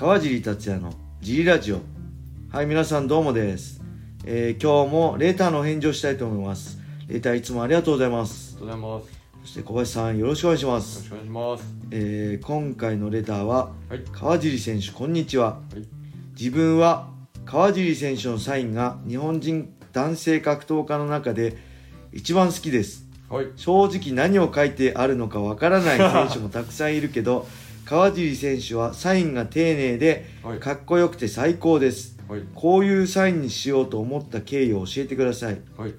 [0.00, 1.80] 川尻達也のジリラジオ
[2.50, 3.82] はい皆さんどうもです、
[4.24, 9.20] えー今日もレーターのお返事をしたいと思いますレーターいつもありがとうございますありがとうございます。
[9.42, 11.64] そして小林さんよろしくお願いしまよろすしくお願いします。
[11.90, 14.00] えー今回のレターははい。
[14.10, 15.86] 川尻選手こんにちははい。
[16.38, 17.10] 自分は
[17.44, 21.58] 川尻選手のサインが日本人男性格闘家の中で
[22.12, 23.46] 一番好きですはい。
[23.56, 27.46] 正直何を書いてあるのかわからない選手もたくさんいるけど
[27.90, 30.60] 川尻選手はサインが丁寧ではい。
[30.60, 32.42] かっこよくて最高ですはい。
[32.54, 35.94] こういうサインにしようと思った経緯を教えてくださいはい。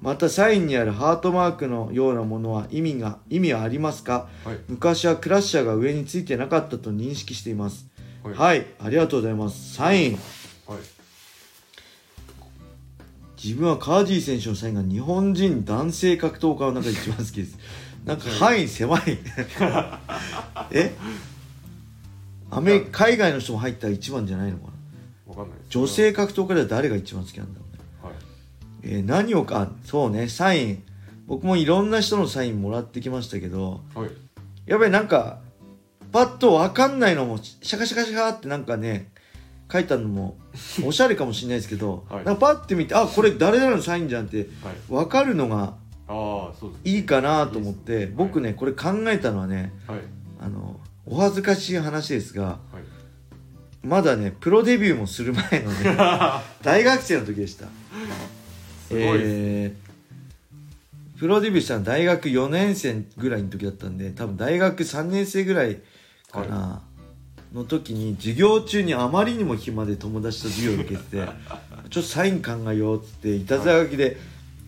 [0.00, 4.28] またサインにあるハートマークのようなものは意味が意味はありますか？
[4.46, 4.58] はい。
[4.68, 7.86] 昔はクラッシャーが上についてなかったと認識しています
[8.24, 8.34] はい。
[8.34, 10.12] はいありがとうございますサイン
[10.66, 10.78] はい。
[13.42, 17.58] 自分は川尻選手のサインが日本人男性格闘家の中で一番好きです。
[18.06, 19.02] なんか範囲狭い。
[20.70, 20.94] え？
[22.50, 24.66] アメリ海外の人も入ったら一番じゃないのか
[25.26, 25.32] な？
[25.32, 25.70] わかんないです。
[25.70, 28.14] 女性格闘家では誰が一番好きなんだろうね、はい。
[28.96, 29.68] えー何をか？
[29.84, 30.82] そうねサイン。
[31.26, 34.10] 僕もいろんな人のサインもらってきましたけどはい。
[34.66, 35.40] やっぱりなんか
[36.12, 39.10] パッと分かんないのもシャカシャカシャカってなんかね
[39.70, 40.38] 書いたのも
[40.84, 44.46] おしゃれかもしれないですけど、はいなんかパッて見てあこれ誰々のサインじゃんってはい。
[44.88, 45.74] 分かるのが。
[46.84, 50.00] いいかなと思っていい僕ねこれ考えたのはねはい。
[50.40, 52.56] あのお恥ずかしい話ですがはい。
[53.86, 55.96] まだねプロデビューもする前のね
[56.62, 57.66] 大学生の時でした
[58.88, 59.20] すごいです。
[59.24, 59.86] えー
[61.18, 65.80] プロデビューしたのは大学4年生ぐらいの時だったんで多分大学3年生ぐらい
[66.30, 66.82] かな、
[67.56, 71.26] の時に授業中にあまりにも暇で友達と授業を受けてて
[71.90, 74.16] ちょっとサイン考えようっつっていたずら書きで、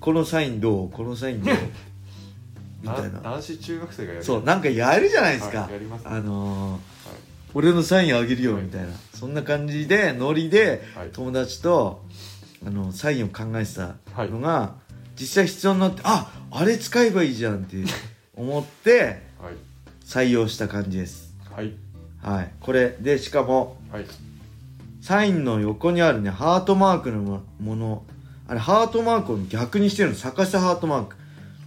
[0.00, 0.90] このサインどう？
[0.90, 1.54] このサインどう？
[2.82, 3.20] みたいな。
[3.20, 4.24] 男子中学生がやる。
[4.24, 6.10] そうなんかやるじゃないですか、はいやりますね。
[6.10, 6.80] あのーはい。
[7.54, 11.08] 俺のサインあげるよはいみたいな、そんな感じでノリではい。
[11.12, 12.02] 友達と
[12.64, 14.74] あのサインを考えてたのが、
[15.18, 17.76] 実際必要になってああれ使えばいいじゃんって
[18.36, 19.00] 思って
[19.42, 19.54] はい。
[20.06, 21.34] 採用した感じです。
[21.54, 21.72] はい。
[22.22, 24.04] はいこれでしかもはい。
[25.00, 28.02] サインの横にあるねハートマークのももの
[28.48, 31.16] あれハートマークを逆にしてるの逆さハートマーク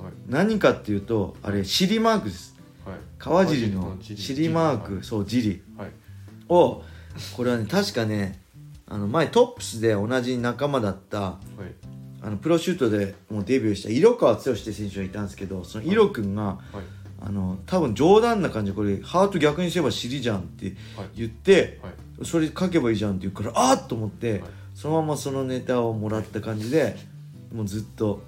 [0.04, 0.14] はい。
[0.28, 2.96] 何かっていうとあれ尻マークですはい。
[3.18, 5.90] 川尻の尻尻マークそう尻はい。
[6.50, 6.84] を
[7.36, 8.40] これはね確かね
[8.88, 11.40] あの前トップスで同じ仲間だったはい。
[12.24, 16.58] あのプロシュートでもうデビューした色川剛って選手がいたんですけどその色くんがはい。
[17.24, 21.10] あの多分冗談な感じでこれハート逆にすれば尻じゃんってはい。
[21.16, 22.26] 言ってはい。
[22.26, 24.42] それ書けばいいじゃんって言うからあっと思って、はい。
[24.76, 26.98] そのままそのネタをもらった感じで
[27.54, 28.24] もうずっと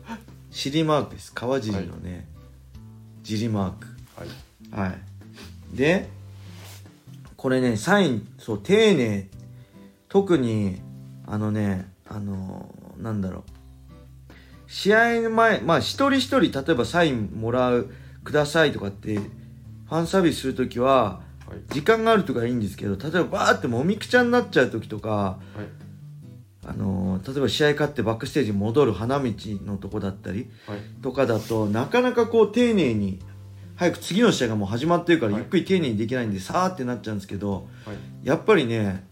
[0.51, 1.33] 尻マークです。
[1.33, 2.27] 川尻のね、
[3.23, 3.87] 尻マーク。
[4.75, 4.89] はい。
[4.89, 5.77] はい。
[5.77, 6.07] で
[7.35, 9.27] これねサインそう丁寧。
[10.09, 10.79] 特に
[11.25, 13.43] あのねあのなんだろう。
[14.67, 17.91] 試合の前まあ一人一人例えばサインもらう
[18.23, 21.73] くださいとかってファンサービスする時ははい。
[21.73, 25.83] 時間があるとかいいんですけど例えばバーってもみくちゃになっちゃう時とかはい。
[26.65, 29.31] あの例えば試合勝ってバックステージに戻る花道
[29.65, 30.79] のとこだったりはい。
[31.01, 33.19] とかだとなかなかこう丁寧に
[33.75, 37.97] 早く次の試合がもう始まってるからはいゆっくり丁寧にできないんでさーってなっちゃうんですけどはい。
[38.23, 39.05] やっぱりね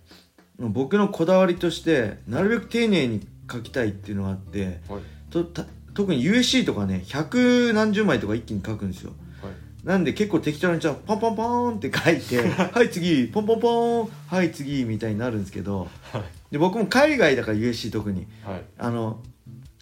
[0.57, 5.01] 僕のこだわりとしてなるべく丁寧に書きたいっていうのがあってはい。
[5.29, 9.53] とた特に USC とかね百何十枚とか一気に書くんですよはい。
[9.85, 16.23] なんで結構適当にじゃあポンポンポンって書いてはい次ポンポンポンはい次みたいになるんですけどはい。
[16.51, 18.63] で僕も海外だから USC 特にはい。
[18.77, 19.19] あの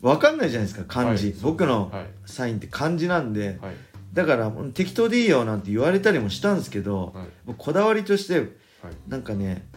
[0.01, 2.05] 分かんないじゃないですか漢字、はい僕のはい。
[2.25, 3.75] サインって漢字なんではい。
[4.13, 7.13] だから適当でいいよなんて言われたりもしたんですけど、
[7.59, 8.47] こだわりとしてはい。
[9.07, 9.67] なんかね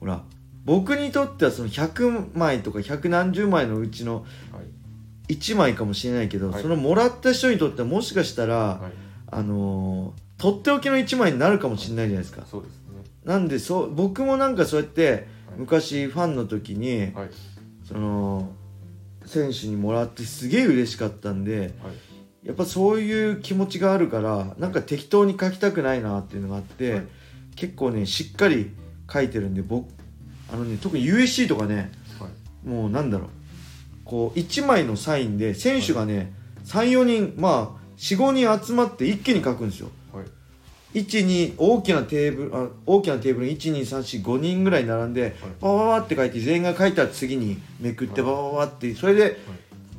[0.00, 0.22] ほら
[0.64, 4.64] 僕にとってはその100枚とか百何十枚のうちのはい。
[5.28, 8.92] 1枚かもしれないけど、はいそのもらった人にとってはもしかしたら、はい。
[9.30, 12.80] あのーとっておきの1枚になるかもしれないじゃないですかそうですね。
[13.24, 17.30] なんでそう僕もなんかそうやって昔ファンの時にはい。
[17.86, 18.50] その
[19.26, 21.70] 選手にもらってすげえ嬉しかったんではい。
[22.48, 27.06] やっぱそういう気持ちがあるからなんか適当に書きたくないなっていうのがあって、はい
[27.56, 28.72] 結構ねしっかり
[29.10, 29.88] 書いてるんで僕
[30.52, 32.68] あのね特に USC とかねはい。
[32.68, 33.28] もうなんだろう
[34.04, 36.32] こう1枚のサインで選手がね
[36.64, 39.90] 34人まあ45人集まって一気に書くんですよ。
[40.12, 40.24] はい。
[40.94, 49.38] 12大きなテーブルあ大きなテーブルに12345人ぐらい並んでババババって書いて全員が書いたら次にめくってババババってそれで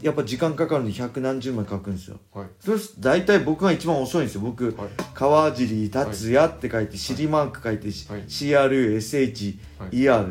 [0.01, 2.19] やっぱ時間かかるんで百何十枚書くんですよ。
[2.33, 2.47] はい。
[2.59, 4.41] そうすると大体僕が一番遅いんですよ。
[4.41, 4.89] 僕はい。
[5.13, 8.23] 川尻達也って書いて尻マーク書いてはい。
[8.25, 9.53] CRUSHER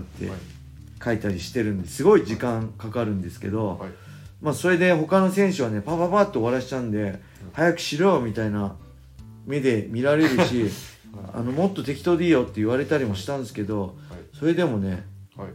[0.00, 0.28] って。
[0.28, 0.53] はい
[1.04, 3.90] 書いたりしてるんですごい時間かかるんですけど、はい。
[4.40, 7.20] まあそれで他の選手はねパパパッと終わらしちゃうんで、
[7.52, 8.76] 早くしろみたいな
[9.46, 10.70] 目で見られるし
[11.34, 14.36] あのもっと適当でいいよって言われたりもしたんですけどはい。
[14.38, 15.06] それでもね、
[15.36, 15.48] はい。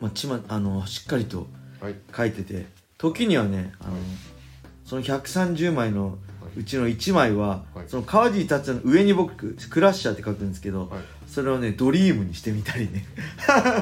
[0.00, 1.46] まあ、ちまあのしっかりと
[1.80, 1.94] はい。
[2.14, 2.66] 書いてて
[2.98, 4.02] 時にはねあの、はい。
[4.84, 6.18] その130枚の
[6.56, 7.84] うちの1枚は、はい。
[7.86, 11.00] その川尻達也の上に僕クラッシャーって書くんですけど、はい
[11.30, 13.06] それをねドリームにしてみたりね。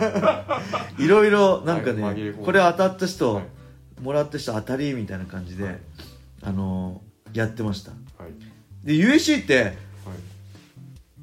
[0.99, 3.45] いろいろなんかね、これ当たった人、はい。
[4.03, 5.79] もらった人当たりみたいな感じで、はい。
[6.43, 7.91] あのーやってました。
[7.91, 8.87] はい。
[8.87, 9.75] で USC ってはい。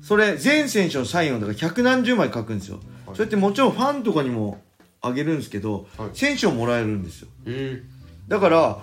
[0.01, 3.15] それ全選手のサインをだから百何十枚書くんですよ、はい。
[3.15, 4.61] それってもちろんファンとかにも
[5.01, 6.09] あげるんですけど、はい。
[6.13, 7.27] 選手をもらえるんですよ。
[7.45, 7.81] え
[8.27, 8.79] だから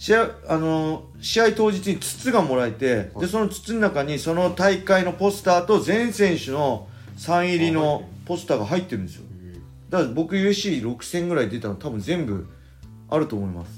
[0.00, 3.20] 試合,、あのー試合当日に筒がもらえて、はい。
[3.20, 6.88] でその筒の中にその大会のポスターと全選手の
[7.18, 9.24] サイン入りのポスターが入ってるんですよ。
[9.44, 9.60] えー
[9.92, 12.48] だから僕 USC6000 ぐらい出たの多分全部
[13.10, 13.72] あると思います。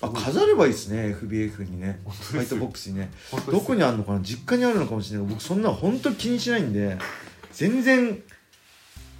[0.00, 2.00] あ飾ればいいですね FBF にね。
[2.04, 3.10] 本当ですファイトボックスにね。
[3.50, 6.96] どこにあるのかな実家にあるのかもしれないけど僕そんなの本当気にしないんで
[7.52, 8.22] 全然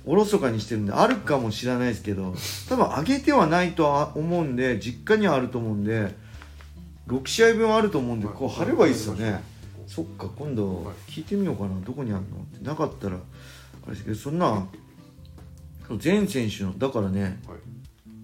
[0.06, 2.32] おろそかにしてるんであるかもしれないですけど
[2.68, 6.14] 多分あげてはないとは思うんで実家にはあると思うんで
[7.08, 9.42] 6試合分あると思うんでこう貼ればいいですよね。
[9.86, 10.94] そっか今度はい。
[11.08, 11.80] 聞いてみようかな。
[11.84, 12.64] どこにあるのって。
[12.64, 13.18] なかったらあ
[13.86, 14.66] れですけどそんな
[15.98, 17.58] 全選手のだからねはい。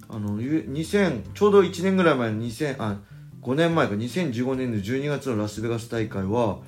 [0.09, 2.97] あのゆ2000ちょうど1年ぐらい前の2000あ
[3.43, 3.95] 5年前か。
[3.95, 6.59] 2015年の12月のラスベガス大会ははい。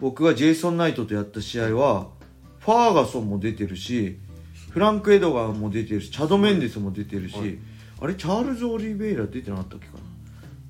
[0.00, 2.08] 僕がジェイソン・ナイトとやった試合は
[2.60, 4.18] ファーガソンも出てるし
[4.72, 7.58] フランク・エドガーも出てるしチャド・メンデスも出てるし、はい。
[8.00, 9.92] あれチャールズ・オリベイラ出てなかったっけか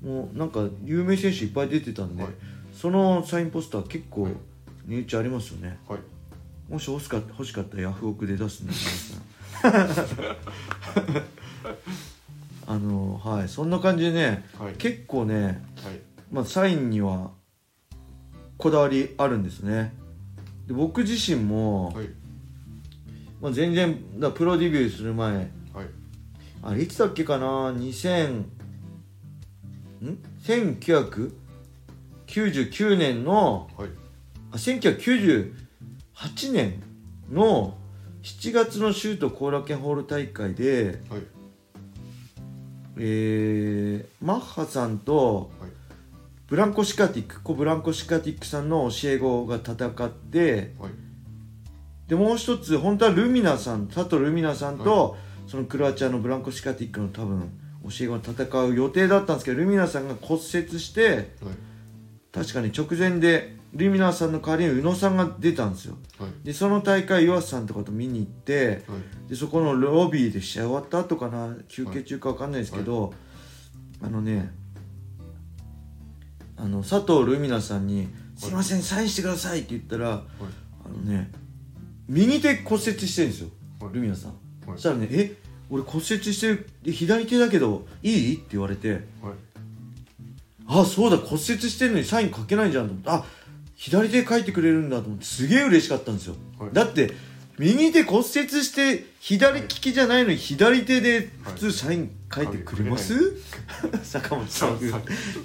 [0.03, 0.09] な。
[0.11, 2.33] もうなんか有名選手いっぱい出てたんで、はい。
[2.73, 4.33] そのサインポスター結構はい。
[4.85, 5.79] 値打ちありますよね。
[5.87, 5.99] はい。
[6.69, 8.73] もし欲しかった欲しかったらヤフオクで出すんで
[9.63, 10.01] 皆さ。
[10.19, 10.33] ん
[12.75, 13.49] あのはい。
[13.49, 14.73] そんな感じでねはい。
[14.73, 16.01] 結構ね、はい。
[16.29, 17.31] まあ、サインには
[18.57, 19.93] こだわりあるんですね。
[20.67, 22.22] で僕自身も、はい
[23.43, 25.35] まあ、全然だプロデビューする前。
[25.35, 25.47] はい。
[26.61, 28.45] あれいつだっけかな？2000ん
[32.25, 33.89] ？1999年のはい。
[34.53, 35.51] あ1998
[36.53, 36.81] 年
[37.29, 37.75] の
[38.21, 41.21] 7月のシュート後楽園ホール大会で、はい。
[42.95, 45.69] えーマッハさんとはい。
[46.47, 50.91] ブランコ・シカティックコ・ブランコ・シカティックさんの教え子が戦ってはい
[52.07, 55.17] でもう一つ本当はルミナさん佐藤ルミナさんと、
[55.47, 57.51] そのクロアチアのブランコ・シカティックの多分
[57.83, 61.25] 教え子が戦う予定だったんですけどルミナさんが骨折してはい。
[62.31, 65.97] 確かに直前でルミナさんの代わりに宇野さんが出たんですよ。
[66.17, 66.45] はい。
[66.45, 68.95] でその大会岩瀬さんとかと見に行っては
[69.27, 69.29] い。
[69.29, 73.13] でそこのロビーで試合終わった後かな休憩中か分かんないですけど、
[74.01, 74.51] あのね
[76.57, 80.23] あの佐藤ルミナさんに「すいませんサインしてください」って言ったら、
[80.85, 81.31] あのね
[82.07, 83.93] 右手骨折してるんですよ、はい。
[83.93, 84.37] ルミナさん、はい。
[84.75, 85.35] そしたらね「え
[85.69, 88.91] 俺骨折してるで左手だけどいい?」って言われて。
[88.91, 89.01] はい
[90.65, 93.09] 「あそうだ骨折してるのにサイン書けないじゃん」と思って。
[93.09, 93.25] あ
[93.75, 95.25] 左手書いてくれるんだと思って。
[95.25, 96.69] すげえ嬉しかったんですよ、はい。
[96.73, 97.11] だって
[97.59, 98.25] 右手骨折
[98.63, 103.13] して左利きじゃないのに左手で普通サイン書いてくれます、
[104.01, 104.77] 坂本さん。
[104.79, 104.81] い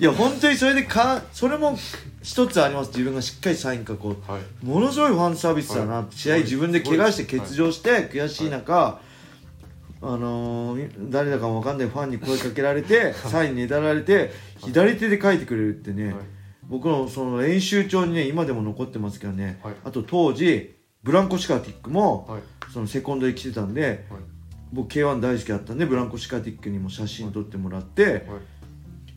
[0.01, 1.77] や本当にそれでかそれも
[2.23, 2.89] 一つあります。
[2.89, 4.31] 自分がしっかりサイン書こう。
[4.33, 4.65] はい。
[4.65, 9.01] ものすごいファンサービスだな、はい試合自分で怪我して欠場して悔しい中、
[10.01, 16.15] あのー誰だかも分かんないファンに声かけられてサインねだられて左手で書いてくれるってね、はい。
[16.67, 19.75] 僕のその練習帳にね今でも残ってますけどね、はい。
[19.85, 22.43] あと当時ブランコ・シカティックもはい。
[22.73, 24.21] そのセコンドで来てたんではい。
[24.73, 28.23] 僕 K1 大好きだったんでブランコ・シカティックにも写真撮ってもらって、はい。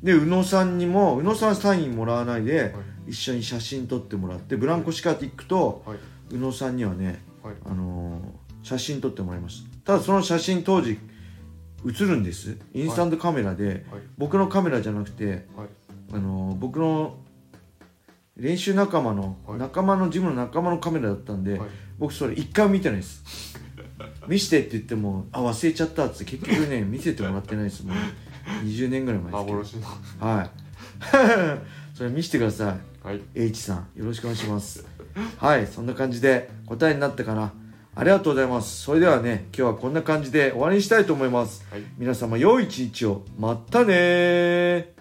[0.04, 2.72] で宇野さんにも宇野さんサインもらわないで、はい。
[3.08, 5.98] 一緒に写真撮ってもらってブランコ・シカティックとはい。
[6.36, 7.56] 宇野さんにはね、はい。
[7.66, 8.22] あのー
[8.64, 9.94] 写真撮ってもらいました。
[9.94, 11.00] ただその写真当時
[11.84, 12.60] 写るんです。
[12.74, 14.02] インスタントカメラで、はい。
[14.20, 15.68] 僕のカメラじゃなくて、はい。
[16.14, 17.18] あのー僕の
[18.38, 19.60] 練習仲間の、はい。
[19.60, 21.70] 仲間のジムの仲間のカメラだったんで、はい。
[22.00, 23.58] 僕それ一回も見てないです。
[24.28, 27.96] 見してって言ってもあ忘れちゃったっつって結局ね 見せてもらってないですもう
[28.66, 29.58] 20年ぐらい前ですけど。
[29.58, 29.74] 幻
[30.20, 30.28] の。
[30.28, 30.50] はい。
[31.94, 33.08] それ見せてください。
[33.08, 33.22] はい。
[33.36, 34.86] H さんよろしくお願いします。
[35.38, 37.54] はいそんな感じで答えになったかな。
[37.94, 38.82] ありがとうございます。
[38.84, 41.66] それではね今日はこんな感じで終わりにしたいと思います。
[41.70, 41.84] はい。
[41.98, 43.26] 皆様良い一日を。
[43.38, 45.01] またねー